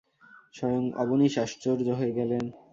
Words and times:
স্বয়ং 0.55 0.83
অবনীশ 0.95 1.33
আশ্চর্য 1.37 1.87
হয়ে 1.99 2.13
গেলেন। 2.13 2.43